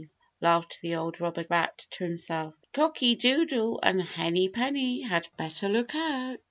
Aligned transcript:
laughed 0.41 0.81
the 0.81 0.95
old 0.95 1.21
robber 1.21 1.45
rat 1.51 1.85
to 1.91 2.03
himself, 2.03 2.55
"Cocky 2.73 3.13
Doodle 3.13 3.79
and 3.83 4.01
Henny 4.01 4.49
Penny 4.49 5.01
had 5.01 5.27
better 5.37 5.69
look 5.69 5.93
out." 5.93 6.39